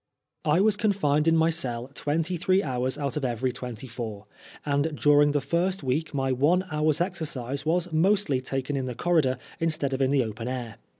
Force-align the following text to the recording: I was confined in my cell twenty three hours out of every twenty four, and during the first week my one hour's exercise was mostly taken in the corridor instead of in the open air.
I 0.45 0.61
was 0.61 0.77
confined 0.77 1.27
in 1.27 1.37
my 1.37 1.51
cell 1.51 1.91
twenty 1.93 2.35
three 2.35 2.63
hours 2.63 2.97
out 2.97 3.17
of 3.17 3.23
every 3.23 3.51
twenty 3.51 3.85
four, 3.87 4.25
and 4.65 4.99
during 4.99 5.31
the 5.31 5.41
first 5.41 5.83
week 5.83 6.11
my 6.11 6.31
one 6.31 6.65
hour's 6.71 7.01
exercise 7.01 7.67
was 7.67 7.93
mostly 7.93 8.41
taken 8.41 8.75
in 8.75 8.87
the 8.87 8.95
corridor 8.95 9.37
instead 9.59 9.93
of 9.93 10.01
in 10.01 10.09
the 10.09 10.23
open 10.23 10.47
air. 10.47 10.77